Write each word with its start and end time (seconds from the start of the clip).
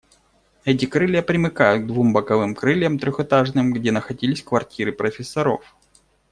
Эти 0.65 0.87
крылья 0.87 1.21
примыкают 1.21 1.83
к 1.83 1.85
двум 1.85 2.11
боковым 2.11 2.55
крыльям, 2.55 2.97
трехэтажным, 2.97 3.71
где 3.71 3.91
находились 3.91 4.41
квартиры 4.41 4.91
профессоров. 4.91 5.75